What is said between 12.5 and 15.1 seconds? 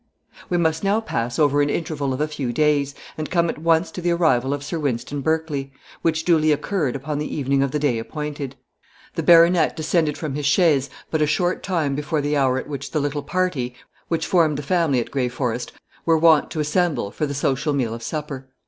at which the little party, which formed the family